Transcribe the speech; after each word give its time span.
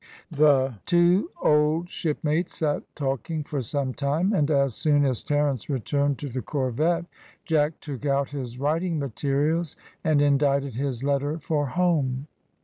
The 0.31 0.73
two 0.87 1.29
old 1.43 1.87
shipmates 1.91 2.55
sat 2.57 2.81
talking 2.95 3.43
for 3.43 3.61
some 3.61 3.93
time, 3.93 4.33
and 4.33 4.49
as 4.49 4.73
soon 4.73 5.05
as 5.05 5.21
Terence 5.21 5.69
returned 5.69 6.17
to 6.17 6.27
the 6.27 6.41
corvette, 6.41 7.05
Jack 7.45 7.79
took 7.81 8.03
out 8.07 8.29
his 8.29 8.57
writing 8.57 8.97
materials 8.97 9.77
and 10.03 10.19
indited 10.19 10.73
his 10.73 11.03
letter 11.03 11.37
for 11.37 11.67
home. 11.67 12.25